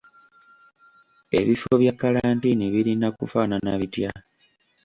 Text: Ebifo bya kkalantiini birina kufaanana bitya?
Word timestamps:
Ebifo 1.39 1.71
bya 1.81 1.93
kkalantiini 1.95 2.65
birina 2.73 3.07
kufaanana 3.17 3.71
bitya? 3.79 4.11